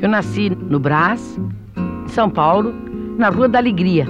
Eu 0.00 0.08
nasci 0.08 0.50
no 0.50 0.78
Brás, 0.78 1.38
São 2.08 2.30
Paulo, 2.30 2.72
na 3.18 3.28
Rua 3.28 3.48
da 3.48 3.58
Alegria. 3.58 4.06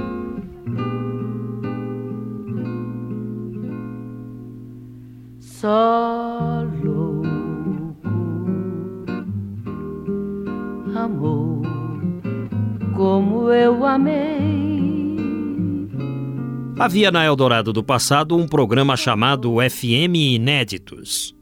Só 5.40 6.07
Havia 16.78 17.10
na 17.10 17.24
Eldorado 17.24 17.72
do 17.72 17.82
passado 17.82 18.36
um 18.36 18.46
programa 18.46 18.94
chamado 18.96 19.56
FM 19.56 20.14
Inéditos. 20.14 21.34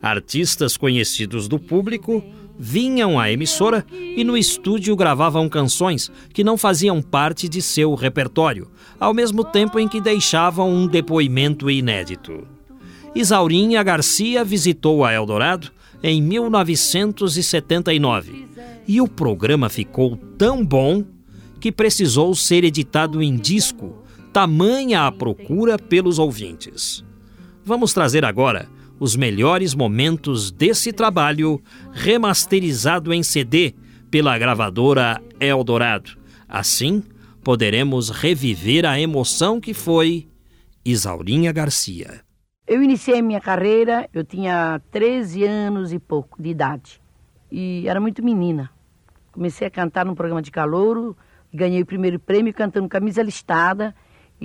Artistas 0.00 0.76
conhecidos 0.76 1.48
do 1.48 1.58
público 1.58 2.22
vinham 2.56 3.18
à 3.18 3.32
emissora 3.32 3.84
e 3.90 4.22
no 4.22 4.36
estúdio 4.36 4.94
gravavam 4.94 5.48
canções 5.48 6.12
que 6.32 6.44
não 6.44 6.56
faziam 6.56 7.02
parte 7.02 7.48
de 7.48 7.60
seu 7.60 7.92
repertório, 7.94 8.70
ao 9.00 9.12
mesmo 9.12 9.42
tempo 9.42 9.80
em 9.80 9.88
que 9.88 10.00
deixavam 10.00 10.70
um 10.70 10.86
depoimento 10.86 11.68
inédito. 11.68 12.46
Isaurinha 13.14 13.82
Garcia 13.82 14.44
visitou 14.44 15.04
a 15.04 15.12
Eldorado 15.12 15.72
em 16.02 16.22
1979 16.22 18.46
e 18.86 19.00
o 19.00 19.08
programa 19.08 19.68
ficou 19.68 20.16
tão 20.38 20.64
bom 20.64 21.02
que 21.58 21.72
precisou 21.72 22.32
ser 22.34 22.62
editado 22.62 23.20
em 23.22 23.36
disco, 23.36 24.03
tamanha 24.34 25.06
a 25.06 25.12
procura 25.12 25.78
pelos 25.78 26.18
ouvintes. 26.18 27.04
Vamos 27.64 27.94
trazer 27.94 28.24
agora 28.24 28.68
os 28.98 29.14
melhores 29.14 29.76
momentos 29.76 30.50
desse 30.50 30.92
trabalho 30.92 31.62
remasterizado 31.92 33.14
em 33.14 33.22
CD 33.22 33.76
pela 34.10 34.36
gravadora 34.36 35.22
Eldorado. 35.38 36.18
Assim, 36.48 37.04
poderemos 37.44 38.10
reviver 38.10 38.84
a 38.84 38.98
emoção 38.98 39.60
que 39.60 39.72
foi 39.72 40.26
Isaurinha 40.84 41.52
Garcia. 41.52 42.20
Eu 42.66 42.82
iniciei 42.82 43.22
minha 43.22 43.40
carreira, 43.40 44.10
eu 44.12 44.24
tinha 44.24 44.80
13 44.90 45.44
anos 45.44 45.92
e 45.92 45.98
pouco 46.00 46.42
de 46.42 46.48
idade. 46.48 47.00
E 47.52 47.84
era 47.86 48.00
muito 48.00 48.20
menina. 48.20 48.68
Comecei 49.30 49.68
a 49.68 49.70
cantar 49.70 50.04
num 50.04 50.14
programa 50.16 50.42
de 50.42 50.50
calouro, 50.50 51.16
ganhei 51.52 51.82
o 51.82 51.86
primeiro 51.86 52.18
prêmio 52.18 52.52
cantando 52.52 52.88
camisa 52.88 53.22
listada 53.22 53.94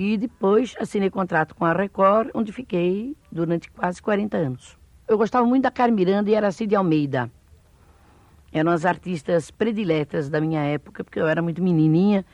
e 0.02 0.16
depois 0.16 0.74
assinei 0.80 1.10
contrato 1.10 1.54
com 1.54 1.62
a 1.62 1.74
Record, 1.74 2.30
onde 2.32 2.52
fiquei 2.52 3.14
durante 3.30 3.70
quase 3.70 4.00
40 4.00 4.34
anos. 4.34 4.78
Eu 5.06 5.18
gostava 5.18 5.46
muito 5.46 5.64
da 5.64 5.70
Carmen 5.70 5.94
Miranda 5.94 6.30
e 6.30 6.34
Aracide 6.34 6.74
Almeida. 6.74 7.30
Eram 8.50 8.72
as 8.72 8.86
artistas 8.86 9.50
prediletas 9.50 10.30
da 10.30 10.40
minha 10.40 10.62
época, 10.62 11.04
porque 11.04 11.20
eu 11.20 11.28
era 11.28 11.42
muito 11.42 11.62
menininha 11.62 12.24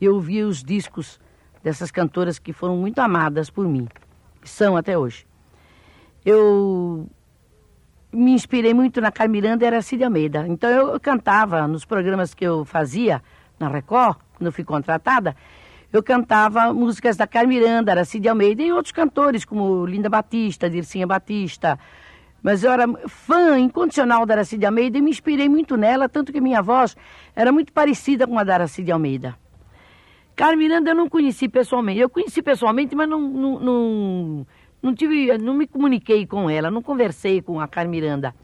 e 0.00 0.06
eu 0.06 0.14
ouvia 0.14 0.46
os 0.46 0.64
discos 0.64 1.20
dessas 1.62 1.90
cantoras 1.90 2.38
que 2.38 2.50
foram 2.50 2.78
muito 2.78 2.98
amadas 2.98 3.50
por 3.50 3.68
mim, 3.68 3.86
que 4.40 4.48
são 4.48 4.74
até 4.74 4.96
hoje. 4.96 5.26
Eu 6.24 7.06
me 8.10 8.32
inspirei 8.32 8.72
muito 8.72 9.02
na 9.02 9.12
Carmen 9.12 9.42
Miranda 9.42 9.64
e 9.64 9.66
Aracide 9.66 10.02
Almeida. 10.02 10.48
Então 10.48 10.70
eu 10.70 10.98
cantava 10.98 11.68
nos 11.68 11.84
programas 11.84 12.32
que 12.32 12.46
eu 12.46 12.64
fazia 12.64 13.22
na 13.60 13.68
Record, 13.68 14.16
quando 14.34 14.46
eu 14.46 14.52
fui 14.52 14.64
contratada, 14.64 15.36
eu 15.92 16.02
cantava 16.02 16.72
músicas 16.72 17.16
da 17.16 17.26
Carmen 17.26 17.60
Miranda, 17.60 17.92
Aracide 17.92 18.28
Almeida 18.28 18.62
e 18.62 18.72
outros 18.72 18.92
cantores, 18.92 19.44
como 19.44 19.84
Linda 19.84 20.08
Batista, 20.08 20.70
Dircinha 20.70 21.06
Batista. 21.06 21.78
Mas 22.42 22.64
eu 22.64 22.72
era 22.72 22.86
fã 23.06 23.58
incondicional 23.58 24.24
da 24.24 24.34
Aracide 24.34 24.64
Almeida 24.64 24.98
e 24.98 25.02
me 25.02 25.10
inspirei 25.10 25.48
muito 25.48 25.76
nela, 25.76 26.08
tanto 26.08 26.32
que 26.32 26.40
minha 26.40 26.62
voz 26.62 26.96
era 27.36 27.52
muito 27.52 27.72
parecida 27.72 28.26
com 28.26 28.38
a 28.38 28.42
da 28.42 28.54
Aracide 28.54 28.90
Almeida. 28.90 29.36
Carmen 30.34 30.66
Miranda 30.66 30.90
eu 30.90 30.94
não 30.94 31.08
conheci 31.08 31.46
pessoalmente. 31.46 32.00
Eu 32.00 32.08
conheci 32.08 32.42
pessoalmente, 32.42 32.96
mas 32.96 33.08
não, 33.08 33.20
não, 33.20 33.60
não, 33.60 34.46
não, 34.82 34.94
tive, 34.94 35.36
não 35.36 35.54
me 35.54 35.66
comuniquei 35.66 36.26
com 36.26 36.48
ela, 36.48 36.70
não 36.70 36.82
conversei 36.82 37.42
com 37.42 37.60
a 37.60 37.68
Carmen 37.68 38.00
Miranda. 38.00 38.34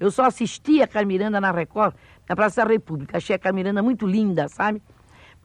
Eu 0.00 0.10
só 0.10 0.24
assisti 0.24 0.82
a 0.82 0.86
Carmen 0.86 1.18
Miranda 1.18 1.40
na 1.40 1.52
Record, 1.52 1.94
na 2.28 2.34
Praça 2.34 2.64
da 2.64 2.70
República. 2.70 3.18
Achei 3.18 3.36
a 3.36 3.38
Carmen 3.38 3.62
Miranda 3.62 3.82
muito 3.82 4.06
linda, 4.06 4.48
sabe? 4.48 4.82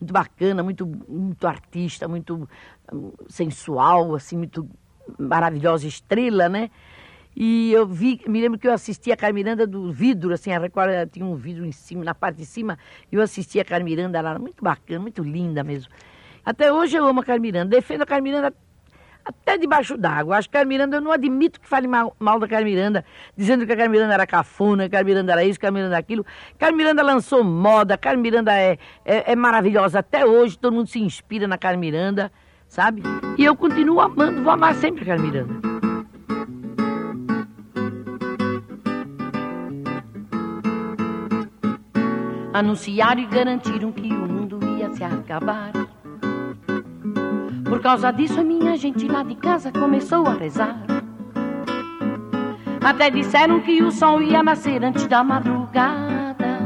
Muito 0.02 0.12
bacana, 0.12 0.62
muito, 0.62 0.86
muito 1.08 1.46
artista, 1.46 2.08
muito 2.08 2.48
hum, 2.92 3.12
sensual, 3.28 4.14
assim, 4.14 4.36
muito 4.36 4.68
maravilhosa 5.18 5.86
estrela, 5.86 6.48
né? 6.48 6.70
E 7.34 7.72
eu 7.72 7.86
vi, 7.86 8.20
me 8.26 8.40
lembro 8.40 8.58
que 8.58 8.68
eu 8.68 8.72
assisti 8.72 9.10
a 9.10 9.16
Carmiranda 9.16 9.66
do 9.66 9.90
vidro, 9.90 10.34
assim, 10.34 10.52
a 10.52 10.58
Record 10.58 11.08
tinha 11.10 11.24
um 11.24 11.34
vidro 11.34 11.64
em 11.64 11.72
cima, 11.72 12.04
na 12.04 12.14
parte 12.14 12.36
de 12.36 12.46
cima, 12.46 12.78
e 13.10 13.14
eu 13.14 13.22
assisti 13.22 13.58
a 13.58 13.64
Carmiranda, 13.64 14.18
ela 14.18 14.30
era 14.30 14.38
muito 14.38 14.62
bacana, 14.62 15.00
muito 15.00 15.22
linda 15.22 15.64
mesmo. 15.64 15.90
Até 16.44 16.70
hoje 16.72 16.96
eu 16.96 17.06
amo 17.06 17.20
a 17.20 17.24
Carmiranda, 17.24 17.70
defendo 17.70 18.02
a 18.02 18.06
Carmiranda 18.06 18.52
até 19.24 19.56
debaixo 19.56 19.96
d'água. 19.96 20.36
Acho 20.36 20.50
que 20.50 20.56
a 20.56 20.64
Miranda, 20.64 20.96
eu 20.96 21.00
não 21.00 21.12
admito 21.12 21.60
que 21.60 21.68
fale 21.68 21.86
mal, 21.86 22.14
mal 22.18 22.38
da 22.38 22.48
Carmiranda, 22.48 23.04
dizendo 23.36 23.66
que 23.66 23.72
a 23.72 23.76
Carmiranda 23.76 24.14
era 24.14 24.26
cafona, 24.26 24.88
que 24.88 24.96
a 24.96 24.98
Carmiranda 24.98 25.32
era 25.32 25.44
isso, 25.44 25.58
que 25.58 25.66
a 25.66 25.68
Carmiranda 25.68 25.94
era 25.94 26.00
aquilo. 26.00 26.26
Carmiranda 26.58 27.02
lançou 27.02 27.44
moda, 27.44 27.96
Carmiranda 27.96 28.52
é, 28.52 28.78
é, 29.04 29.32
é 29.32 29.36
maravilhosa 29.36 30.00
até 30.00 30.26
hoje, 30.26 30.58
todo 30.58 30.74
mundo 30.74 30.88
se 30.88 31.00
inspira 31.00 31.46
na 31.46 31.58
Carmiranda, 31.58 32.32
sabe? 32.68 33.02
E 33.38 33.44
eu 33.44 33.56
continuo 33.56 34.00
amando, 34.00 34.42
vou 34.42 34.52
amar 34.52 34.74
sempre 34.74 35.02
a 35.02 35.06
Carmiranda. 35.06 35.72
Anunciaram 42.52 43.22
e 43.22 43.26
garantiram 43.26 43.90
que 43.90 44.12
o 44.12 44.28
mundo 44.28 44.60
ia 44.78 44.92
se 44.92 45.02
acabar. 45.02 45.72
Por 47.72 47.80
causa 47.80 48.12
disso, 48.12 48.38
a 48.38 48.44
minha 48.44 48.76
gente 48.76 49.08
lá 49.08 49.22
de 49.22 49.34
casa 49.34 49.72
começou 49.72 50.26
a 50.26 50.34
rezar. 50.34 50.76
Até 52.84 53.08
disseram 53.08 53.60
que 53.60 53.82
o 53.82 53.90
sol 53.90 54.20
ia 54.20 54.42
nascer 54.42 54.84
antes 54.84 55.06
da 55.06 55.24
madrugada. 55.24 56.58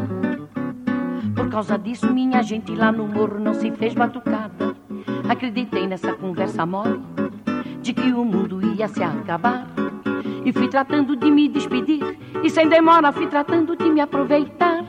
Por 1.37 1.49
causa 1.49 1.79
disso, 1.79 2.13
minha 2.13 2.43
gente 2.43 2.75
lá 2.75 2.91
no 2.91 3.07
morro 3.07 3.39
não 3.39 3.55
se 3.55 3.71
fez 3.71 3.95
batucada. 3.95 4.75
Acreditei 5.29 5.87
nessa 5.87 6.13
conversa 6.13 6.67
mole 6.67 7.01
de 7.81 7.93
que 7.93 8.13
o 8.13 8.25
mundo 8.25 8.61
ia 8.75 8.89
se 8.89 9.05
acabar. 9.05 9.69
E 10.45 10.53
fui 10.53 10.67
tratando 10.67 11.15
de 11.15 11.31
me 11.31 11.47
despedir. 11.49 12.19
E 12.43 12.51
sem 12.51 12.69
demora 12.69 13.13
fui 13.13 13.29
tratando 13.29 13.77
de 13.77 13.89
me 13.89 14.01
aproveitar. 14.01 14.85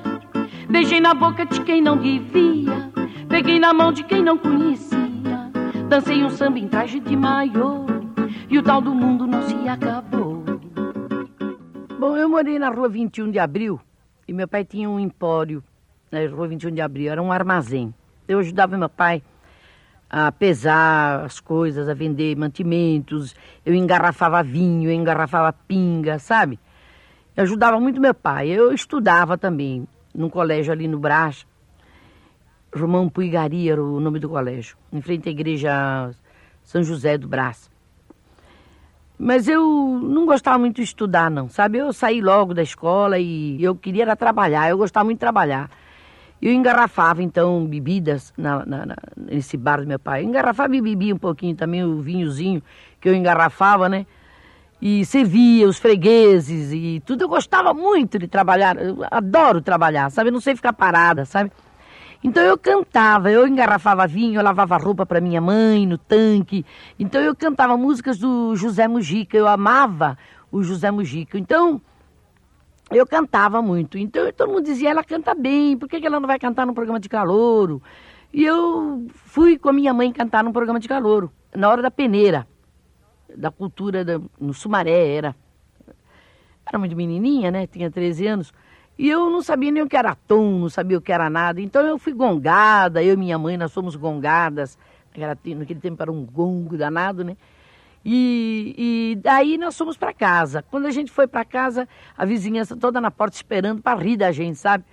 Beijei 0.67 0.99
na 0.99 1.13
boca 1.13 1.45
de 1.45 1.61
quem 1.61 1.79
não 1.79 1.95
devia. 1.95 2.91
Peguei 3.29 3.59
na 3.59 3.71
mão 3.71 3.91
de 3.91 4.03
quem 4.03 4.23
não 4.23 4.35
conhecia. 4.35 4.96
Dancei 5.89 6.21
um 6.21 6.29
samba 6.29 6.59
em 6.59 6.67
traje 6.67 6.99
de 6.99 7.15
maiô 7.15 7.85
e 8.49 8.57
o 8.57 8.63
tal 8.63 8.81
do 8.81 8.93
mundo 8.93 9.25
não 9.25 9.41
se 9.43 9.55
acabou. 9.69 10.43
Bom, 11.97 12.17
eu 12.17 12.27
morei 12.27 12.59
na 12.59 12.69
rua 12.69 12.89
21 12.89 13.31
de 13.31 13.39
abril 13.39 13.79
e 14.27 14.33
meu 14.33 14.49
pai 14.49 14.65
tinha 14.65 14.89
um 14.89 14.99
empório 14.99 15.63
na 16.11 16.19
rua 16.27 16.45
21 16.49 16.71
de 16.71 16.81
abril, 16.81 17.09
era 17.09 17.23
um 17.23 17.31
armazém. 17.31 17.93
Eu 18.27 18.39
ajudava 18.39 18.77
meu 18.77 18.89
pai 18.89 19.23
a 20.09 20.29
pesar 20.29 21.23
as 21.23 21.39
coisas, 21.39 21.87
a 21.87 21.93
vender 21.93 22.35
mantimentos, 22.35 23.33
eu 23.65 23.73
engarrafava 23.73 24.43
vinho, 24.43 24.89
eu 24.89 24.93
engarrafava 24.93 25.53
pinga, 25.53 26.19
sabe? 26.19 26.59
Eu 27.35 27.43
ajudava 27.43 27.79
muito 27.79 28.01
meu 28.01 28.13
pai. 28.13 28.49
Eu 28.49 28.73
estudava 28.73 29.37
também 29.37 29.87
num 30.13 30.29
colégio 30.29 30.73
ali 30.73 30.85
no 30.85 30.99
Brás, 30.99 31.45
Romão 32.77 33.09
Puigari 33.09 33.69
era 33.69 33.83
o 33.83 33.99
nome 33.99 34.19
do 34.19 34.29
colégio, 34.29 34.77
em 34.91 35.01
frente 35.01 35.27
à 35.27 35.31
igreja 35.31 36.11
São 36.63 36.83
José 36.83 37.17
do 37.17 37.27
Brás. 37.27 37.69
Mas 39.19 39.47
eu 39.47 39.65
não 40.01 40.25
gostava 40.25 40.59
muito 40.59 40.75
de 40.75 40.83
estudar, 40.83 41.31
não, 41.31 41.49
sabe? 41.49 41.79
Eu 41.79 41.91
saí 41.91 42.21
logo 42.21 42.53
da 42.53 42.61
escola 42.61 43.17
e 43.17 43.61
eu 43.63 43.75
queria 43.75 44.03
era 44.03 44.15
trabalhar, 44.15 44.69
eu 44.69 44.77
gostava 44.77 45.05
muito 45.05 45.17
de 45.17 45.21
trabalhar. 45.21 45.71
Eu 46.39 46.53
engarrafava, 46.53 47.23
então, 47.23 47.65
bebidas 47.65 48.31
na, 48.37 48.63
na, 48.63 48.85
na, 48.85 48.95
nesse 49.15 49.57
bar 49.57 49.81
do 49.81 49.87
meu 49.87 49.97
pai. 49.97 50.21
Eu 50.21 50.27
engarrafava 50.27 50.75
e 50.75 50.81
bebia 50.81 51.15
um 51.15 51.17
pouquinho 51.17 51.55
também, 51.55 51.83
o 51.83 51.99
vinhozinho 51.99 52.61
que 53.01 53.09
eu 53.09 53.15
engarrafava, 53.15 53.89
né? 53.89 54.05
E 54.79 55.03
servia 55.03 55.67
os 55.67 55.79
fregueses 55.79 56.71
e 56.71 57.01
tudo. 57.03 57.23
Eu 57.23 57.27
gostava 57.27 57.73
muito 57.73 58.19
de 58.19 58.27
trabalhar, 58.27 58.77
eu 58.77 58.97
adoro 59.09 59.61
trabalhar, 59.61 60.11
sabe? 60.11 60.29
Eu 60.29 60.33
não 60.33 60.39
sei 60.39 60.55
ficar 60.55 60.73
parada, 60.73 61.25
sabe? 61.25 61.51
Então 62.23 62.43
eu 62.43 62.57
cantava, 62.57 63.29
eu 63.29 63.47
engarrafava 63.47 64.07
vinho, 64.07 64.39
eu 64.39 64.43
lavava 64.43 64.77
roupa 64.77 65.05
para 65.05 65.21
minha 65.21 65.39
mãe 65.39 65.85
no 65.85 65.97
tanque. 65.97 66.65
Então 66.97 67.21
eu 67.21 67.35
cantava 67.35 67.77
músicas 67.77 68.17
do 68.17 68.55
José 68.55 68.87
Mujica, 68.87 69.37
eu 69.37 69.47
amava 69.47 70.17
o 70.51 70.63
José 70.63 70.89
Mujica. 70.89 71.37
Então 71.37 71.81
eu 72.91 73.05
cantava 73.05 73.61
muito. 73.61 73.97
Então 73.97 74.31
todo 74.33 74.49
mundo 74.49 74.63
dizia, 74.63 74.89
ela 74.89 75.03
canta 75.03 75.35
bem, 75.35 75.77
por 75.77 75.87
que 75.87 76.05
ela 76.05 76.19
não 76.19 76.27
vai 76.27 76.39
cantar 76.39 76.65
num 76.65 76.73
programa 76.73 76.99
de 76.99 77.09
calouro? 77.09 77.81
E 78.33 78.43
eu 78.43 79.07
fui 79.13 79.57
com 79.57 79.69
a 79.69 79.73
minha 79.73 79.93
mãe 79.93 80.11
cantar 80.11 80.43
num 80.43 80.51
programa 80.51 80.79
de 80.79 80.87
calouro, 80.87 81.31
na 81.55 81.69
hora 81.69 81.81
da 81.81 81.91
peneira, 81.91 82.47
da 83.35 83.51
cultura 83.51 84.03
da, 84.03 84.19
no 84.39 84.53
Sumaré 84.53 85.15
era. 85.15 85.35
Era 86.65 86.77
muito 86.77 86.95
menininha, 86.95 87.49
né? 87.49 87.65
Tinha 87.65 87.89
13 87.89 88.27
anos. 88.27 88.53
E 88.97 89.09
eu 89.09 89.29
não 89.29 89.41
sabia 89.41 89.71
nem 89.71 89.83
o 89.83 89.87
que 89.87 89.95
era 89.95 90.15
tom, 90.15 90.59
não 90.59 90.69
sabia 90.69 90.97
o 90.97 91.01
que 91.01 91.11
era 91.11 91.29
nada. 91.29 91.61
Então 91.61 91.85
eu 91.85 91.99
fui 91.99 92.13
gongada, 92.13 93.03
eu 93.03 93.13
e 93.13 93.17
minha 93.17 93.37
mãe, 93.37 93.57
nós 93.57 93.73
fomos 93.73 93.95
gongadas. 93.95 94.77
Naquele 95.15 95.79
tempo 95.79 96.01
era 96.01 96.11
um 96.11 96.25
gongo 96.25 96.77
danado, 96.77 97.23
né? 97.23 97.37
E, 98.03 98.73
e 98.77 99.15
daí 99.17 99.57
nós 99.57 99.77
fomos 99.77 99.97
para 99.97 100.13
casa. 100.13 100.63
Quando 100.63 100.85
a 100.85 100.91
gente 100.91 101.11
foi 101.11 101.27
para 101.27 101.43
casa, 101.43 101.87
a 102.17 102.25
vizinhança 102.25 102.75
toda 102.75 103.01
na 103.01 103.11
porta 103.11 103.35
esperando 103.35 103.81
para 103.81 103.99
rir 103.99 104.17
da 104.17 104.31
gente, 104.31 104.57
sabe? 104.57 104.83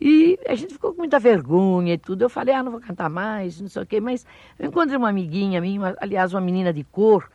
E 0.00 0.38
a 0.48 0.54
gente 0.54 0.72
ficou 0.72 0.92
com 0.92 0.98
muita 0.98 1.18
vergonha 1.18 1.94
e 1.94 1.98
tudo. 1.98 2.22
Eu 2.22 2.30
falei, 2.30 2.54
ah, 2.54 2.62
não 2.62 2.72
vou 2.72 2.80
cantar 2.80 3.08
mais, 3.10 3.60
não 3.60 3.68
sei 3.68 3.82
o 3.82 3.86
quê. 3.86 4.00
Mas 4.00 4.26
eu 4.58 4.66
encontrei 4.66 4.96
uma 4.96 5.10
amiguinha 5.10 5.60
minha, 5.60 5.94
aliás, 6.00 6.32
uma 6.34 6.40
menina 6.40 6.72
de 6.72 6.82
cor, 6.84 7.30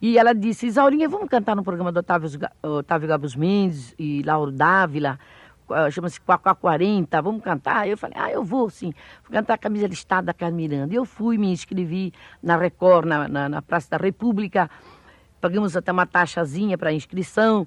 e 0.00 0.18
ela 0.18 0.34
disse, 0.34 0.66
Isaurinha, 0.66 1.08
vamos 1.08 1.28
cantar 1.28 1.56
no 1.56 1.62
programa 1.62 1.90
do 1.90 2.00
Otávio, 2.00 2.28
Otávio 2.62 3.08
Gabos 3.08 3.34
Mendes 3.34 3.94
e 3.98 4.22
Lauro 4.22 4.52
Dávila, 4.52 5.18
chama-se 5.90 6.20
Quacá 6.20 6.54
40, 6.54 7.20
vamos 7.22 7.42
cantar? 7.42 7.88
Eu 7.88 7.96
falei, 7.96 8.16
ah, 8.18 8.30
eu 8.30 8.44
vou 8.44 8.70
sim. 8.70 8.92
Vou 9.22 9.32
cantar 9.32 9.54
a 9.54 9.58
camisa 9.58 9.86
listada 9.86 10.34
da 10.36 10.50
Miranda. 10.50 10.94
Eu 10.94 11.04
fui, 11.04 11.38
me 11.38 11.50
inscrevi 11.50 12.12
na 12.42 12.56
Record, 12.56 13.06
na, 13.06 13.28
na, 13.28 13.48
na 13.48 13.62
Praça 13.62 13.90
da 13.90 13.96
República, 13.96 14.70
pagamos 15.40 15.76
até 15.76 15.92
uma 15.92 16.06
taxazinha 16.06 16.76
para 16.76 16.92
inscrição, 16.92 17.66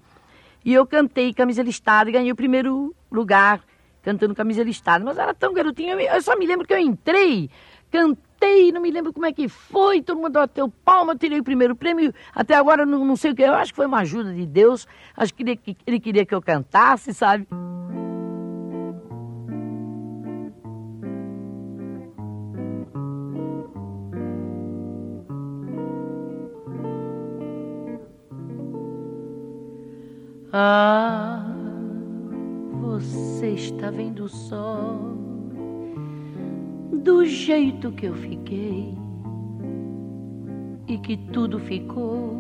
e 0.64 0.74
eu 0.74 0.86
cantei 0.86 1.34
camisa 1.34 1.64
listada 1.64 2.10
e 2.10 2.14
ganhei 2.14 2.32
o 2.32 2.36
primeiro 2.36 2.94
lugar 3.12 3.62
cantando 4.02 4.36
camisa 4.36 4.64
listada. 4.64 5.04
Mas 5.04 5.18
era 5.18 5.34
tão 5.34 5.54
garotinha, 5.54 5.96
eu 5.96 6.22
só 6.22 6.38
me 6.38 6.46
lembro 6.46 6.68
que 6.68 6.74
eu 6.74 6.80
entrei, 6.80 7.50
cantei, 7.92 8.72
não 8.72 8.82
me 8.82 8.92
lembro 8.92 9.14
como 9.14 9.26
é 9.26 9.32
que 9.32 9.48
foi, 9.48 10.02
todo 10.02 10.18
mundo 10.18 10.34
bateu 10.34 10.70
palma, 10.84 11.14
eu 11.14 11.18
tirei 11.18 11.40
o 11.40 11.44
primeiro 11.44 11.76
prêmio. 11.76 12.14
Até 12.34 12.56
agora 12.56 12.86
não, 12.86 13.06
não 13.06 13.16
sei 13.16 13.32
o 13.32 13.36
que, 13.36 13.44
eu 13.44 13.54
acho 13.54 13.72
que 13.72 13.78
foi 13.78 13.86
uma 13.86 14.00
ajuda 14.00 14.34
de 14.34 14.46
Deus, 14.46 14.88
acho 15.16 15.34
que 15.34 15.44
ele, 15.44 15.78
ele 15.86 16.00
queria 16.00 16.26
que 16.26 16.36
eu 16.36 16.42
cantasse, 16.42 17.14
sabe? 17.14 17.48
Ah, 30.62 31.42
você 32.82 33.52
está 33.52 33.90
vendo 33.90 34.26
o 34.26 34.28
sol 34.28 35.16
do 37.02 37.26
jeito 37.26 37.94
que 37.94 38.08
eu 38.08 38.14
fiquei 38.14 38.94
e 40.86 40.98
que 40.98 41.16
tudo 41.16 41.60
ficou 41.60 42.36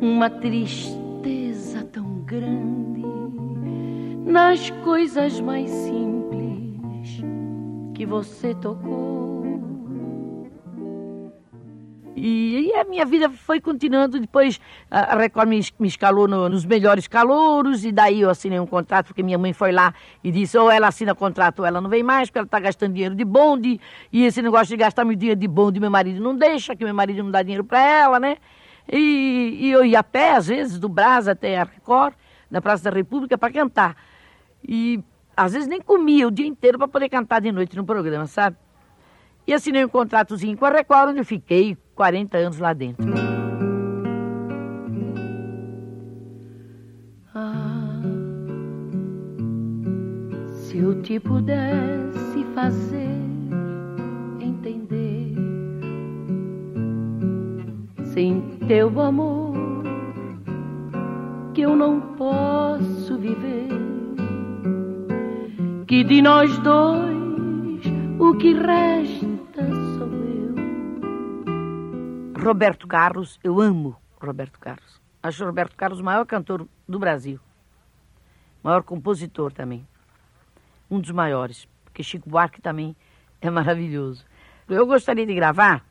uma 0.00 0.30
tristeza 0.30 1.82
tão 1.90 2.20
grande 2.20 3.02
nas 4.24 4.70
coisas 4.84 5.40
mais 5.40 5.68
simples 5.68 7.24
que 7.92 8.06
você 8.06 8.54
tocou. 8.54 9.27
E, 12.18 12.68
e, 12.68 12.74
a 12.74 12.84
minha 12.84 13.04
vida 13.04 13.30
foi 13.30 13.60
continuando. 13.60 14.18
Depois 14.18 14.60
a 14.90 15.16
Record 15.16 15.48
me, 15.48 15.60
me 15.78 15.88
escalou 15.88 16.26
no, 16.26 16.48
nos 16.48 16.64
melhores 16.64 17.06
calouros, 17.06 17.84
e 17.84 17.92
daí 17.92 18.22
eu 18.22 18.30
assinei 18.30 18.58
um 18.58 18.66
contrato, 18.66 19.06
porque 19.06 19.22
minha 19.22 19.38
mãe 19.38 19.52
foi 19.52 19.70
lá 19.70 19.94
e 20.22 20.30
disse: 20.30 20.58
ou 20.58 20.70
ela 20.70 20.88
assina 20.88 21.14
contrato 21.14 21.60
ou 21.60 21.66
ela 21.66 21.80
não 21.80 21.88
vem 21.88 22.02
mais, 22.02 22.28
porque 22.28 22.38
ela 22.38 22.46
está 22.46 22.58
gastando 22.58 22.94
dinheiro 22.94 23.14
de 23.14 23.24
bonde. 23.24 23.80
E 24.12 24.24
esse 24.24 24.42
negócio 24.42 24.68
de 24.68 24.76
gastar 24.76 25.04
meu 25.04 25.16
dinheiro 25.16 25.38
de 25.38 25.48
bonde, 25.48 25.78
meu 25.78 25.90
marido 25.90 26.20
não 26.20 26.36
deixa, 26.36 26.74
que 26.74 26.84
meu 26.84 26.94
marido 26.94 27.22
não 27.22 27.30
dá 27.30 27.42
dinheiro 27.42 27.64
para 27.64 27.80
ela, 27.80 28.18
né? 28.18 28.36
E, 28.90 29.58
e, 29.60 29.70
eu 29.70 29.84
ia 29.84 30.00
a 30.00 30.02
pé, 30.02 30.32
às 30.32 30.46
vezes, 30.46 30.78
do 30.78 30.88
Brás 30.88 31.28
até 31.28 31.58
a 31.58 31.64
Record, 31.64 32.14
na 32.50 32.60
Praça 32.60 32.84
da 32.84 32.96
República, 32.96 33.36
para 33.36 33.52
cantar. 33.52 33.96
E 34.66 35.00
às 35.36 35.52
vezes 35.52 35.68
nem 35.68 35.80
comia 35.80 36.26
o 36.26 36.30
dia 36.30 36.46
inteiro 36.46 36.78
para 36.78 36.88
poder 36.88 37.08
cantar 37.08 37.40
de 37.40 37.52
noite 37.52 37.76
no 37.76 37.84
programa, 37.84 38.26
sabe? 38.26 38.56
E 39.46 39.54
assinei 39.54 39.84
um 39.84 39.88
contratozinho 39.88 40.56
com 40.56 40.66
a 40.66 40.70
Record, 40.70 41.10
onde 41.10 41.20
eu 41.20 41.24
fiquei 41.24 41.76
40 41.98 42.38
anos 42.38 42.58
lá 42.60 42.72
dentro. 42.72 43.12
Ah, 47.34 48.00
se 50.52 50.78
eu 50.78 51.02
te 51.02 51.18
pudesse 51.18 52.44
fazer 52.54 53.18
entender, 54.40 55.34
sem 58.04 58.42
teu 58.68 59.00
amor, 59.00 59.56
que 61.52 61.62
eu 61.62 61.74
não 61.74 62.00
posso 62.16 63.18
viver, 63.18 63.70
que 65.88 66.04
de 66.04 66.22
nós 66.22 66.56
dois 66.60 67.82
o 68.20 68.36
que 68.36 68.54
resta 68.54 69.17
Roberto 72.48 72.86
Carlos, 72.86 73.38
eu 73.44 73.60
amo 73.60 73.94
Roberto 74.18 74.58
Carlos. 74.58 74.98
Acho 75.22 75.44
Roberto 75.44 75.76
Carlos 75.76 76.00
o 76.00 76.02
maior 76.02 76.24
cantor 76.24 76.66
do 76.88 76.98
Brasil. 76.98 77.38
Maior 78.62 78.82
compositor 78.82 79.52
também. 79.52 79.86
Um 80.90 80.98
dos 80.98 81.10
maiores. 81.10 81.68
Porque 81.84 82.02
Chico 82.02 82.26
Buarque 82.26 82.62
também 82.62 82.96
é 83.42 83.50
maravilhoso. 83.50 84.24
Eu 84.66 84.86
gostaria 84.86 85.26
de 85.26 85.34
gravar 85.34 85.84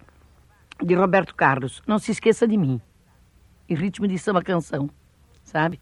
de 0.83 0.95
Roberto 0.95 1.35
Carlos. 1.35 1.83
Não 1.85 1.99
se 1.99 2.09
esqueça 2.09 2.47
de 2.47 2.57
mim. 2.57 2.81
Em 3.69 3.75
ritmo 3.75 4.07
de 4.07 4.17
samba 4.17 4.41
canção, 4.41 4.89
sabe? 5.43 5.79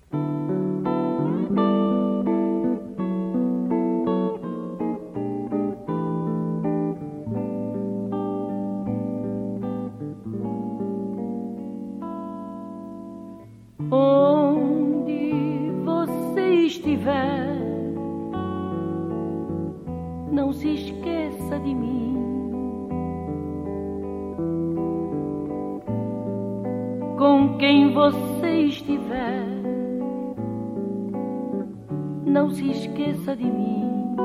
Esqueça 32.63 33.35
de 33.35 33.43
mim. 33.43 34.15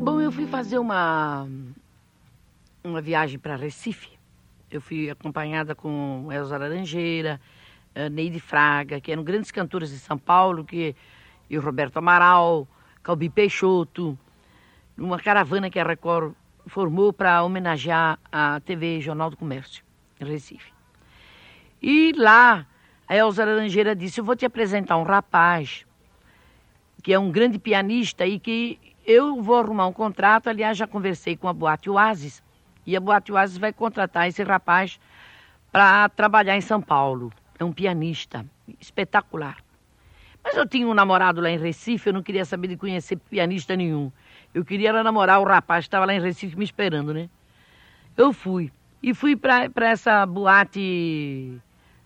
Bom, 0.00 0.20
eu 0.20 0.30
fui 0.30 0.46
fazer 0.46 0.78
uma, 0.78 1.48
uma 2.82 3.00
viagem 3.00 3.38
para 3.38 3.56
Recife. 3.56 4.10
Eu 4.70 4.80
fui 4.80 5.10
acompanhada 5.10 5.74
com 5.74 6.28
Elza 6.30 6.56
Laranjeira, 6.56 7.40
eh, 7.94 8.08
Neide 8.08 8.40
Fraga, 8.40 9.00
que 9.00 9.10
eram 9.10 9.24
grandes 9.24 9.50
cantores 9.50 9.90
de 9.90 9.98
São 9.98 10.18
Paulo, 10.18 10.64
que, 10.64 10.94
e 11.48 11.56
o 11.56 11.60
Roberto 11.60 11.96
Amaral, 11.96 12.66
Calbi 13.02 13.28
Peixoto, 13.28 14.18
uma 14.96 15.18
caravana 15.18 15.70
que 15.70 15.78
a 15.78 15.84
Record 15.84 16.34
formou 16.66 17.12
para 17.12 17.42
homenagear 17.42 18.18
a 18.30 18.60
TV 18.60 19.00
Jornal 19.00 19.30
do 19.30 19.36
Comércio, 19.36 19.84
em 20.20 20.24
Recife. 20.24 20.72
E 21.82 22.12
lá, 22.16 22.66
a 23.08 23.16
Elza 23.16 23.44
Laranjeira 23.44 23.94
disse, 23.94 24.20
eu 24.20 24.24
vou 24.24 24.36
te 24.36 24.46
apresentar 24.46 24.96
um 24.96 25.02
rapaz 25.02 25.84
que 27.02 27.12
é 27.12 27.18
um 27.18 27.30
grande 27.30 27.58
pianista 27.58 28.26
e 28.26 28.38
que 28.38 28.78
eu 29.06 29.42
vou 29.42 29.58
arrumar 29.58 29.86
um 29.86 29.92
contrato. 29.92 30.48
Aliás, 30.48 30.78
já 30.78 30.86
conversei 30.86 31.36
com 31.36 31.46
a 31.46 31.52
Boate 31.52 31.90
Oasis 31.90 32.42
e 32.86 32.96
a 32.96 33.00
Boate 33.00 33.30
Oasis 33.30 33.58
vai 33.58 33.72
contratar 33.72 34.26
esse 34.26 34.42
rapaz 34.42 34.98
para 35.70 36.08
trabalhar 36.08 36.56
em 36.56 36.62
São 36.62 36.80
Paulo. 36.80 37.30
É 37.58 37.64
um 37.64 37.72
pianista 37.72 38.44
espetacular. 38.80 39.58
Mas 40.42 40.56
eu 40.56 40.66
tinha 40.66 40.86
um 40.86 40.94
namorado 40.94 41.40
lá 41.40 41.50
em 41.50 41.58
Recife, 41.58 42.08
eu 42.08 42.12
não 42.12 42.22
queria 42.22 42.44
saber 42.44 42.68
de 42.68 42.76
conhecer 42.76 43.16
pianista 43.16 43.76
nenhum. 43.76 44.10
Eu 44.52 44.64
queria 44.64 44.92
namorar 45.02 45.40
o 45.40 45.44
rapaz 45.44 45.84
que 45.84 45.88
estava 45.88 46.06
lá 46.06 46.14
em 46.14 46.20
Recife 46.20 46.56
me 46.56 46.64
esperando, 46.64 47.12
né? 47.12 47.28
Eu 48.16 48.32
fui. 48.32 48.72
E 49.02 49.12
fui 49.12 49.36
para 49.36 49.70
essa 49.90 50.24
boate, 50.24 51.60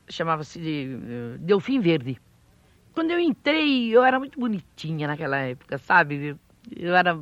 chamava-se 0.08 0.58
de 0.58 0.94
uh, 0.94 1.38
Delfim 1.38 1.80
Verde. 1.80 2.18
Quando 2.92 3.10
eu 3.10 3.20
entrei, 3.20 3.90
eu 3.90 4.02
era 4.02 4.18
muito 4.18 4.38
bonitinha 4.40 5.06
naquela 5.06 5.38
época, 5.38 5.78
sabe? 5.78 6.36
Eu 6.76 6.94
era 6.94 7.18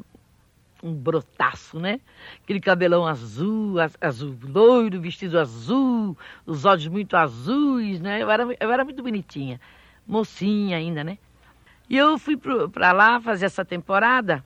um 0.83 0.95
brotaço, 0.95 1.79
né? 1.79 2.01
Aquele 2.43 2.61
cabelão 2.61 3.07
azul, 3.07 3.77
azul 4.01 4.37
loiro, 4.43 5.01
vestido 5.01 5.39
azul, 5.39 6.17
os 6.45 6.65
olhos 6.65 6.87
muito 6.89 7.17
azuis, 7.17 8.01
né? 8.01 8.23
Eu 8.23 8.31
era, 8.31 8.45
eu 8.59 8.73
era 8.73 8.85
muito 8.85 9.03
bonitinha, 9.03 9.61
mocinha 10.07 10.77
ainda, 10.77 11.03
né? 11.05 11.19
E 11.89 11.97
eu 11.97 12.19
fui 12.19 12.37
para 12.37 12.93
lá 12.93 13.21
fazer 13.21 13.47
essa 13.47 13.65
temporada 13.65 14.45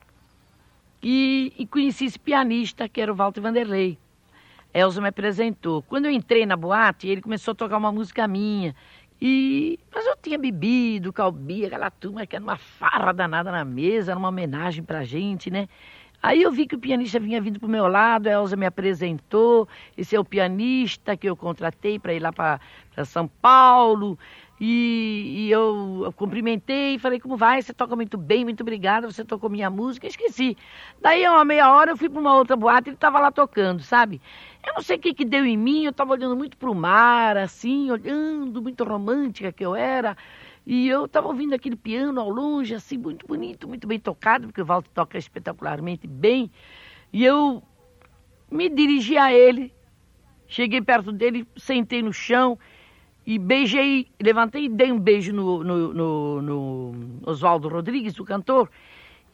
e, 1.02 1.52
e, 1.56 1.66
conheci 1.66 2.04
esse 2.04 2.18
pianista, 2.18 2.88
que 2.88 3.00
era 3.00 3.10
o 3.10 3.16
Walter 3.16 3.40
Vanderlei. 3.40 3.98
Elza 4.72 5.00
me 5.00 5.08
apresentou. 5.08 5.82
Quando 5.82 6.06
eu 6.06 6.10
entrei 6.10 6.46
na 6.46 6.56
boate, 6.56 7.08
ele 7.08 7.20
começou 7.20 7.52
a 7.52 7.54
tocar 7.54 7.76
uma 7.76 7.92
música 7.92 8.26
minha. 8.28 8.74
E 9.20 9.78
mas 9.94 10.06
eu 10.06 10.16
tinha 10.16 10.38
bebido, 10.38 11.12
calbia, 11.12 11.66
aquela 11.66 11.90
turma 11.90 12.26
que 12.26 12.36
era 12.36 12.42
uma 12.42 12.56
farra 12.56 13.12
danada 13.12 13.50
na 13.52 13.64
mesa, 13.64 14.12
era 14.12 14.18
uma 14.18 14.28
homenagem 14.28 14.82
pra 14.82 15.04
gente, 15.04 15.50
né? 15.50 15.68
Aí 16.22 16.42
eu 16.42 16.52
vi 16.52 16.66
que 16.66 16.74
o 16.74 16.78
pianista 16.78 17.18
vinha 17.18 17.40
vindo 17.40 17.58
pro 17.58 17.68
meu 17.68 17.86
lado, 17.86 18.26
a 18.26 18.32
Elza 18.32 18.54
me 18.54 18.66
apresentou, 18.66 19.66
esse 19.96 20.14
é 20.14 20.20
o 20.20 20.24
pianista 20.24 21.16
que 21.16 21.28
eu 21.28 21.34
contratei 21.34 21.98
para 21.98 22.12
ir 22.12 22.20
lá 22.20 22.30
para 22.32 22.60
São 23.04 23.26
Paulo. 23.26 24.18
E, 24.60 25.46
e 25.46 25.50
eu, 25.50 26.02
eu, 26.04 26.12
cumprimentei, 26.12 26.98
falei, 26.98 27.18
como 27.18 27.34
vai? 27.34 27.62
Você 27.62 27.72
toca 27.72 27.96
muito 27.96 28.18
bem, 28.18 28.44
muito 28.44 28.60
obrigada, 28.60 29.10
você 29.10 29.24
tocou 29.24 29.48
minha 29.48 29.70
música, 29.70 30.06
esqueci. 30.06 30.54
Daí, 31.00 31.26
uma 31.26 31.46
meia 31.46 31.72
hora, 31.72 31.92
eu 31.92 31.96
fui 31.96 32.10
para 32.10 32.20
uma 32.20 32.36
outra 32.36 32.54
boate 32.56 32.88
e 32.88 32.90
ele 32.90 32.96
estava 32.96 33.18
lá 33.18 33.32
tocando, 33.32 33.82
sabe? 33.82 34.20
Eu 34.66 34.74
não 34.74 34.82
sei 34.82 34.98
o 34.98 35.00
que, 35.00 35.14
que 35.14 35.24
deu 35.24 35.46
em 35.46 35.56
mim, 35.56 35.84
eu 35.84 35.92
estava 35.92 36.12
olhando 36.12 36.36
muito 36.36 36.58
para 36.58 36.70
o 36.70 36.74
mar, 36.74 37.38
assim, 37.38 37.90
olhando, 37.90 38.60
muito 38.60 38.84
romântica 38.84 39.50
que 39.50 39.64
eu 39.64 39.74
era. 39.74 40.14
E 40.66 40.86
eu 40.88 41.06
estava 41.06 41.28
ouvindo 41.28 41.54
aquele 41.54 41.76
piano 41.76 42.20
ao 42.20 42.28
longe, 42.28 42.74
assim, 42.74 42.98
muito 42.98 43.26
bonito, 43.26 43.66
muito 43.66 43.86
bem 43.86 43.98
tocado, 43.98 44.48
porque 44.48 44.60
o 44.60 44.66
Walter 44.66 44.90
toca 44.92 45.16
espetacularmente 45.16 46.06
bem. 46.06 46.50
E 47.10 47.24
eu 47.24 47.62
me 48.50 48.68
dirigi 48.68 49.16
a 49.16 49.32
ele, 49.32 49.72
cheguei 50.46 50.82
perto 50.82 51.12
dele, 51.12 51.48
sentei 51.56 52.02
no 52.02 52.12
chão 52.12 52.58
e 53.30 53.38
beijei, 53.38 54.08
levantei 54.20 54.64
e 54.64 54.68
dei 54.68 54.90
um 54.90 54.98
beijo 54.98 55.32
no, 55.32 55.62
no, 55.62 55.94
no, 55.94 56.42
no 56.42 56.92
Oswaldo 57.24 57.68
Rodrigues, 57.68 58.18
o 58.18 58.24
cantor, 58.24 58.68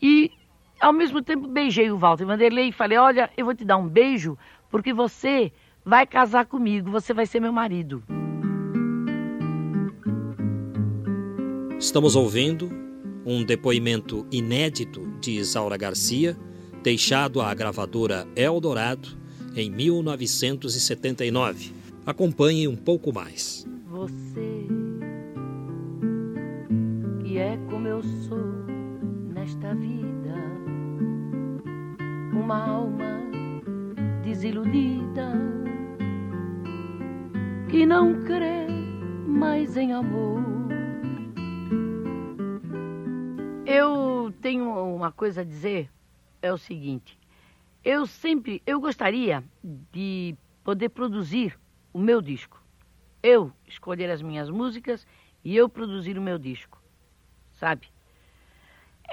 e 0.03 0.31
ao 0.79 0.93
mesmo 0.93 1.23
tempo 1.23 1.49
beijei 1.49 1.91
o 1.91 1.97
Walter 1.97 2.27
Vanderlei 2.27 2.69
e 2.69 2.73
falei, 2.73 2.99
olha, 2.99 3.31
eu 3.39 3.47
vou 3.47 3.55
te 3.55 3.65
dar 3.65 3.79
um 3.79 3.89
beijo 3.89 4.37
porque 4.69 4.93
você 4.93 5.51
vai 5.83 6.07
casar 6.07 6.45
comigo, 6.45 6.91
você 6.91 7.15
vai 7.15 7.25
ser 7.25 7.41
meu 7.41 7.55
marido. 7.55 8.03
Estamos 11.79 12.17
ouvindo 12.17 12.71
um 13.25 13.43
depoimento 13.43 14.27
inédito 14.31 15.11
de 15.23 15.39
Isaura 15.39 15.79
Garcia, 15.79 16.37
deixado 16.83 17.41
à 17.41 17.55
gravadora 17.55 18.29
Eldorado 18.37 19.09
em 19.57 19.71
1979. 19.71 21.73
Acompanhe 22.05 22.69
um 22.69 22.77
pouco 22.77 23.11
mais. 23.11 23.67
Você, 23.97 24.67
que 27.25 27.39
é 27.39 27.57
como 27.71 27.89
eu 27.89 28.03
sou 28.03 28.53
nesta 29.33 29.75
vida, 29.75 30.35
uma 32.31 32.63
alma 32.63 33.23
desiludida, 34.23 35.33
que 37.71 37.87
não 37.87 38.23
crê 38.25 38.67
mais 39.27 39.79
em 39.79 39.95
amor. 39.95 40.45
Eu 43.65 44.31
tenho 44.43 44.95
uma 44.95 45.11
coisa 45.11 45.41
a 45.41 45.45
dizer, 45.45 45.91
é 46.43 46.53
o 46.53 46.59
seguinte, 46.59 47.19
eu 47.83 48.07
sempre, 48.07 48.61
eu 48.67 48.79
gostaria 48.79 49.43
de 49.91 50.37
poder 50.63 50.91
produzir 50.91 51.59
o 51.95 51.99
meu 51.99 52.21
disco 52.21 52.66
eu 53.27 53.53
escolher 53.67 54.11
as 54.11 54.23
minhas 54.23 54.49
músicas 54.51 55.07
e 55.45 55.57
eu 55.57 55.69
produzir 55.69 56.19
o 56.19 56.23
meu 56.23 56.39
disco, 56.39 56.81
sabe? 57.55 57.89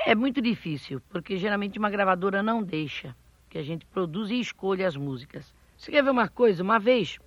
É 0.06 0.16
muito 0.16 0.42
difícil, 0.42 1.02
porque 1.10 1.38
geralmente 1.38 1.78
uma 1.80 1.90
gravadora 1.90 2.42
não 2.42 2.64
deixa 2.64 3.16
que 3.50 3.58
a 3.58 3.64
gente 3.64 3.86
produza 3.86 4.34
e 4.34 4.40
escolha 4.40 4.88
as 4.88 4.96
músicas. 4.96 5.54
Você 5.78 5.92
quer 5.92 6.04
ver 6.04 6.10
uma 6.10 6.28
coisa? 6.28 6.64
Uma 6.64 6.80
vez 6.80 7.20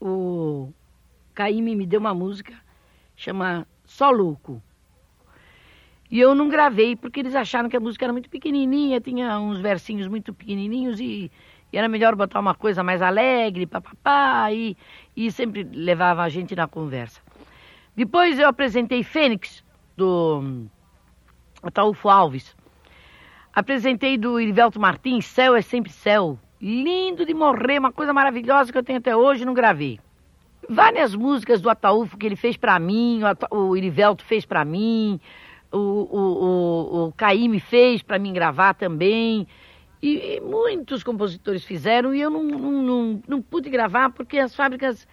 o 0.00 0.72
Caíme 1.34 1.76
me 1.76 1.86
deu 1.86 2.00
uma 2.00 2.14
música 2.14 2.54
chama 3.20 3.66
Só 3.84 4.10
Louco. 4.10 4.62
E 6.10 6.18
eu 6.18 6.34
não 6.34 6.48
gravei 6.48 6.96
porque 6.96 7.20
eles 7.20 7.34
acharam 7.34 7.68
que 7.68 7.76
a 7.76 7.80
música 7.80 8.06
era 8.06 8.12
muito 8.12 8.30
pequenininha, 8.30 9.00
tinha 9.00 9.38
uns 9.38 9.60
versinhos 9.60 10.08
muito 10.08 10.32
pequenininhos 10.34 10.98
e 10.98 11.30
e 11.72 11.78
era 11.78 11.88
melhor 11.88 12.14
botar 12.14 12.40
uma 12.40 12.54
coisa 12.54 12.82
mais 12.82 13.00
alegre, 13.00 13.66
papapá, 13.66 14.52
e, 14.52 14.76
e 15.16 15.30
sempre 15.30 15.62
levava 15.62 16.22
a 16.22 16.28
gente 16.28 16.54
na 16.54 16.66
conversa. 16.66 17.20
Depois 17.96 18.38
eu 18.38 18.48
apresentei 18.48 19.02
Fênix, 19.02 19.62
do 19.96 20.66
Ataúfo 21.62 22.08
Alves. 22.08 22.56
Apresentei 23.52 24.16
do 24.16 24.40
Irivelto 24.40 24.80
Martins, 24.80 25.26
Céu 25.26 25.54
é 25.54 25.60
Sempre 25.60 25.92
Céu. 25.92 26.38
Lindo 26.60 27.26
de 27.26 27.34
morrer, 27.34 27.78
uma 27.78 27.92
coisa 27.92 28.12
maravilhosa 28.12 28.72
que 28.72 28.78
eu 28.78 28.82
tenho 28.82 28.98
até 28.98 29.14
hoje 29.14 29.44
não 29.44 29.52
gravei. 29.52 29.98
Várias 30.68 31.14
músicas 31.14 31.60
do 31.60 31.68
Ataúfo 31.68 32.16
que 32.16 32.26
ele 32.26 32.36
fez 32.36 32.56
para 32.56 32.78
mim, 32.78 33.20
o 33.50 33.76
Irivelto 33.76 34.24
fez 34.24 34.46
para 34.46 34.64
mim, 34.64 35.18
o, 35.72 35.78
o, 35.78 36.20
o, 36.20 37.04
o 37.06 37.12
Caíme 37.12 37.60
fez 37.60 38.02
para 38.02 38.18
mim 38.18 38.32
gravar 38.32 38.74
também. 38.74 39.46
E, 40.02 40.36
e, 40.36 40.40
muitos 40.40 41.02
compositores 41.02 41.64
fizeram 41.64 42.14
e 42.14 42.20
eu 42.20 42.30
não, 42.30 42.42
não, 42.42 42.82
não, 42.82 43.22
não, 43.28 43.42
pude 43.42 43.68
gravar 43.68 44.10
porque 44.10 44.38
as 44.38 44.54
fábricas 44.54 45.06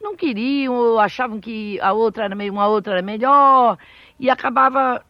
não 0.00 0.14
queriam 0.14 0.74
ou 0.74 1.00
achavam 1.00 1.40
que 1.40 1.80
a 1.80 1.92
outra 1.92 2.26
era 2.26 2.34
meio, 2.34 2.52
uma 2.52 2.68
outra 2.68 2.94
era 2.94 3.02
melhor 3.02 3.76
e 4.20 4.30
acabava 4.30 5.04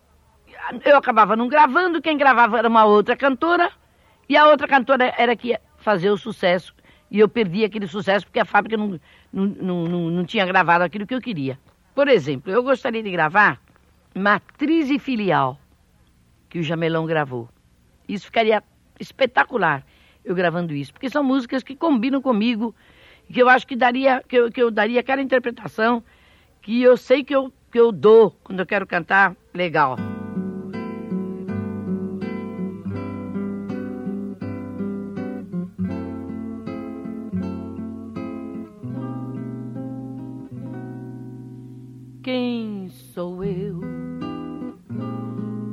eu 0.85 0.97
acabava 0.97 1.37
não 1.37 1.49
gravando, 1.49 2.00
quem 2.00 2.16
gravava 2.16 2.59
era 2.59 2.69
uma 2.69 2.85
outra 2.85 3.14
cantora 3.14 3.71
e 4.28 4.37
a 4.37 4.49
outra 4.49 4.66
cantora 4.66 5.12
era 5.19 5.37
que 5.37 5.49
ia 5.49 5.61
fazer 5.76 6.11
o 6.11 6.16
sucesso 6.16 6.75
e 7.11 7.19
eu 7.19 7.28
perdi 7.28 7.64
aquele 7.64 7.87
sucesso 7.87 8.25
porque 8.25 8.40
a 8.40 8.45
fábrica 8.47 8.78
não, 8.78 8.99
não, 9.31 9.45
não, 9.47 9.85
não, 9.85 10.11
não 10.11 10.25
tinha 10.25 10.47
gravado 10.47 10.85
aquilo 10.85 11.07
que 11.07 11.14
eu 11.14 11.21
queria. 11.21 11.59
Por 11.95 12.09
exemplo, 12.09 12.50
eu 12.50 12.62
gostaria 12.62 13.02
de 13.02 13.11
gravar 13.11 13.61
Matriz 14.14 14.88
e 14.88 14.99
Filial, 14.99 15.59
que 16.49 16.59
o 16.59 16.62
Jamelão 16.62 17.04
gravou. 17.04 17.50
Isso 18.09 18.26
ficaria 18.26 18.62
espetacular 19.02 19.85
eu 20.25 20.35
gravando 20.35 20.75
isso, 20.75 20.92
porque 20.92 21.11
são 21.11 21.23
músicas 21.23 21.62
que 21.62 21.75
combinam 21.75 22.23
comigo, 22.23 22.75
que 23.32 23.40
eu 23.40 23.49
acho 23.49 23.66
que 23.66 23.75
daria, 23.75 24.23
que 24.26 24.37
eu, 24.37 24.50
que 24.50 24.62
eu 24.62 24.71
daria 24.71 25.00
aquela 25.00 25.21
interpretação 25.23 26.02
que 26.61 26.80
eu 26.80 26.97
sei 26.97 27.25
que 27.25 27.35
eu, 27.35 27.52
que 27.71 27.80
eu 27.80 27.90
dou 27.90 28.30
quando 28.44 28.61
eu 28.61 28.66
quero 28.66 28.87
cantar 28.87 29.37
legal. 29.52 29.97
Quem 42.23 42.88
sou 42.88 43.42
eu 43.42 43.80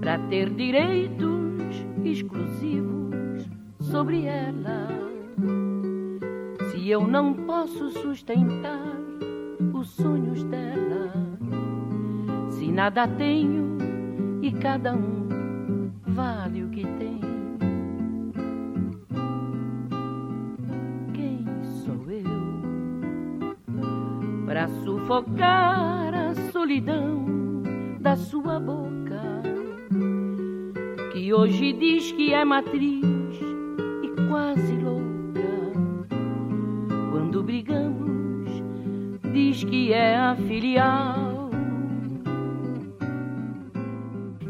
para 0.01 0.17
ter 0.29 0.49
direitos 0.49 1.85
exclusivos? 2.03 3.08
Sobre 3.89 4.25
ela. 4.25 4.87
Se 6.71 6.89
eu 6.89 7.07
não 7.07 7.33
posso 7.33 7.89
sustentar 7.89 8.95
os 9.73 9.89
sonhos 9.89 10.43
dela, 10.43 11.11
se 12.49 12.71
nada 12.71 13.07
tenho 13.07 13.77
e 14.41 14.51
cada 14.51 14.93
um 14.93 15.91
vale 16.05 16.63
o 16.63 16.69
que 16.69 16.83
tem. 16.83 17.19
Quem 21.13 21.45
sou 21.63 22.11
eu 22.11 23.55
para 24.45 24.67
sufocar 24.67 26.13
a 26.13 26.35
solidão 26.51 27.25
da 27.99 28.15
sua 28.15 28.59
boca? 28.59 29.19
Que 31.11 31.33
hoje 31.33 31.73
diz 31.73 32.11
que 32.11 32.33
é 32.33 32.45
matriz 32.45 33.18
quase 34.49 34.73
louca. 34.77 35.47
Quando 37.11 37.43
brigamos, 37.43 38.49
diz 39.31 39.63
que 39.63 39.93
é 39.93 40.17
a 40.17 40.35
filial. 40.35 41.51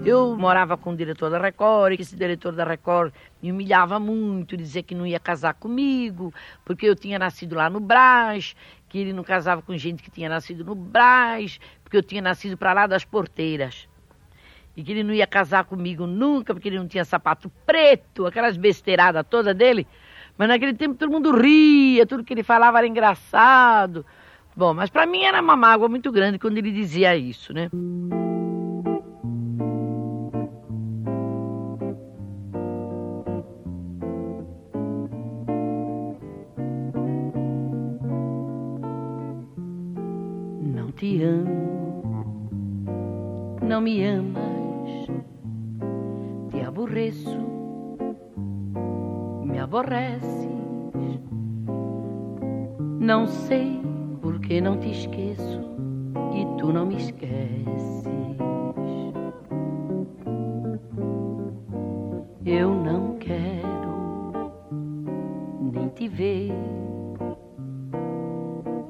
Eu 0.05 0.37
morava 0.37 0.77
com 0.77 0.91
o 0.91 0.95
diretor 0.95 1.29
da 1.29 1.37
Record, 1.37 1.99
e 1.99 2.01
esse 2.01 2.15
diretor 2.15 2.53
da 2.53 2.63
Record 2.63 3.13
me 3.43 3.51
humilhava 3.51 3.99
muito, 3.99 4.55
dizia 4.55 4.81
que 4.81 4.95
não 4.95 5.05
ia 5.05 5.19
casar 5.19 5.53
comigo, 5.55 6.33
porque 6.63 6.87
eu 6.87 6.95
tinha 6.95 7.19
nascido 7.19 7.55
lá 7.55 7.69
no 7.69 7.81
Brás, 7.81 8.55
que 8.87 8.99
ele 8.99 9.11
não 9.11 9.23
casava 9.23 9.61
com 9.61 9.77
gente 9.77 10.01
que 10.01 10.09
tinha 10.09 10.29
nascido 10.29 10.63
no 10.63 10.75
Brás, 10.75 11.59
porque 11.83 11.97
eu 11.97 12.03
tinha 12.03 12.21
nascido 12.21 12.57
para 12.57 12.71
lá 12.71 12.87
das 12.87 13.03
porteiras 13.03 13.89
e 14.79 14.83
que 14.83 14.93
ele 14.93 15.03
não 15.03 15.13
ia 15.13 15.27
casar 15.27 15.65
comigo 15.65 16.07
nunca, 16.07 16.53
porque 16.53 16.69
ele 16.69 16.79
não 16.79 16.87
tinha 16.87 17.03
sapato 17.03 17.51
preto, 17.65 18.25
aquelas 18.25 18.55
besteiradas 18.55 19.25
toda 19.29 19.53
dele. 19.53 19.85
Mas 20.37 20.47
naquele 20.47 20.73
tempo 20.73 20.95
todo 20.95 21.11
mundo 21.11 21.35
ria, 21.35 22.05
tudo 22.05 22.23
que 22.23 22.33
ele 22.33 22.43
falava 22.43 22.77
era 22.77 22.87
engraçado. 22.87 24.05
Bom, 24.55 24.73
mas 24.73 24.89
para 24.89 25.05
mim 25.05 25.23
era 25.23 25.41
uma 25.41 25.57
mágoa 25.57 25.89
muito 25.89 26.09
grande 26.13 26.39
quando 26.39 26.57
ele 26.59 26.71
dizia 26.71 27.13
isso, 27.17 27.53
né? 27.53 27.69
Não 40.63 40.89
te 40.93 41.21
amo, 41.21 42.49
não 43.61 43.81
me 43.81 44.05
ama 44.05 44.48
aborreço, 46.79 47.37
me 49.43 49.59
aborreces. 49.59 50.47
Não 53.01 53.27
sei 53.27 53.81
por 54.21 54.39
que 54.39 54.61
não 54.61 54.79
te 54.79 54.89
esqueço 54.89 55.59
e 56.33 56.45
tu 56.57 56.71
não 56.71 56.85
me 56.85 56.95
esqueces. 56.95 58.05
Eu 62.45 62.69
não 62.73 63.17
quero 63.17 64.53
nem 65.73 65.89
te 65.89 66.07
ver, 66.07 66.53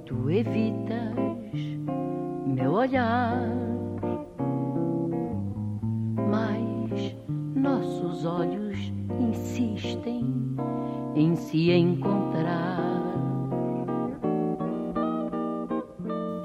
tu 0.05 0.29
evitas 0.29 1.15
meu 2.45 2.71
olhar, 2.73 3.58
se 11.49 11.71
encontrar. 11.71 12.77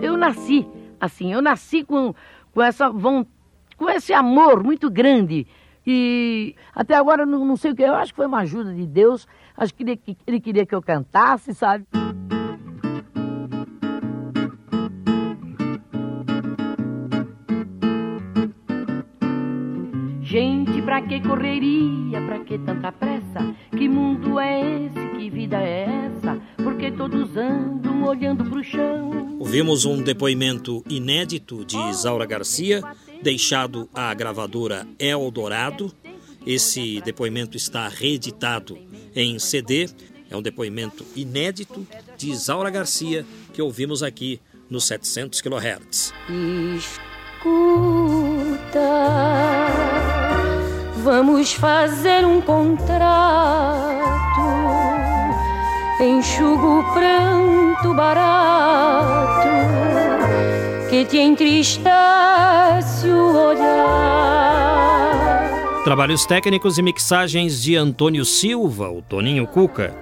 Eu 0.00 0.16
nasci 0.16 0.66
assim, 1.04 1.32
eu 1.32 1.42
nasci 1.42 1.84
com, 1.84 2.14
com 2.52 2.62
essa 2.62 2.88
vontade, 2.90 3.34
com 3.76 3.90
esse 3.90 4.12
amor 4.12 4.62
muito 4.62 4.90
grande. 4.90 5.46
E 5.86 6.54
até 6.74 6.94
agora 6.94 7.26
não, 7.26 7.44
não 7.44 7.56
sei 7.56 7.72
o 7.72 7.74
que, 7.74 7.82
eu 7.82 7.94
acho 7.94 8.12
que 8.12 8.16
foi 8.16 8.26
uma 8.26 8.40
ajuda 8.40 8.72
de 8.72 8.86
Deus. 8.86 9.26
Acho 9.56 9.74
que 9.74 9.82
ele, 9.82 10.00
ele 10.26 10.40
queria 10.40 10.64
que 10.64 10.74
eu 10.74 10.82
cantasse, 10.82 11.54
sabe? 11.54 11.86
Gente, 20.22 20.82
pra 20.82 21.02
que 21.02 21.20
correria, 21.20 22.20
pra 22.22 22.40
que 22.40 22.58
tanta 22.58 22.90
pressa? 22.90 23.54
Que 23.84 23.88
mundo 23.90 24.40
é 24.40 24.86
esse, 24.86 25.18
que 25.18 25.28
vida 25.28 25.60
é 25.60 26.06
essa? 26.06 26.40
Porque 26.56 26.90
todos 26.90 27.36
andam 27.36 28.02
olhando 28.02 28.42
pro 28.48 28.64
chão. 28.64 29.36
Ouvimos 29.38 29.84
um 29.84 30.02
depoimento 30.02 30.82
inédito 30.88 31.66
de 31.66 31.76
Isaura 31.90 32.24
Garcia, 32.24 32.82
deixado 33.22 33.86
à 33.92 34.14
gravadora 34.14 34.86
Eldorado. 34.98 35.92
Esse 36.46 37.02
depoimento 37.02 37.58
está 37.58 37.86
reeditado 37.86 38.78
em 39.14 39.38
CD. 39.38 39.90
É 40.30 40.36
um 40.36 40.40
depoimento 40.40 41.04
inédito 41.14 41.86
de 42.16 42.30
Isaura 42.30 42.70
Garcia 42.70 43.26
que 43.52 43.60
ouvimos 43.60 44.02
aqui 44.02 44.40
no 44.70 44.80
700 44.80 45.42
kHz. 45.42 46.14
Escuta 46.78 47.44
Vamos 51.04 51.52
fazer 51.52 52.24
um 52.24 52.40
contrato. 52.40 53.04
Enxugo 56.00 56.80
o 56.80 56.94
pranto 56.94 57.92
barato 57.92 59.48
que 60.88 61.04
te 61.04 61.18
entristece 61.18 63.06
o 63.06 63.36
olhar. 63.48 63.84
Trabalhos 65.84 66.24
técnicos 66.24 66.78
e 66.78 66.82
mixagens 66.82 67.62
de 67.62 67.76
Antônio 67.76 68.24
Silva, 68.24 68.88
o 68.88 69.02
Toninho 69.02 69.46
Cuca. 69.46 69.94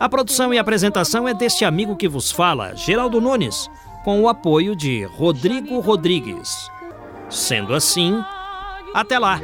A 0.00 0.08
produção 0.08 0.52
e 0.52 0.58
apresentação 0.58 1.28
é 1.28 1.34
deste 1.34 1.64
amigo 1.64 1.94
que 1.94 2.08
vos 2.08 2.32
fala, 2.32 2.74
Geraldo 2.74 3.20
Nunes, 3.20 3.70
com 4.02 4.20
o 4.20 4.28
apoio 4.28 4.74
de 4.74 5.04
Rodrigo 5.04 5.78
Rodrigues. 5.78 6.68
Sendo 7.28 7.72
assim, 7.72 8.20
até 8.92 9.16
lá! 9.16 9.40